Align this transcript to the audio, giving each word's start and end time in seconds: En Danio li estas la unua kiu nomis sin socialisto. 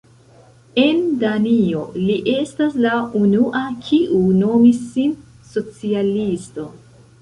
En 0.83 1.03
Danio 1.23 1.83
li 2.07 2.17
estas 2.37 2.81
la 2.87 2.97
unua 3.23 3.63
kiu 3.85 4.25
nomis 4.43 4.85
sin 4.91 5.17
socialisto. 5.57 6.73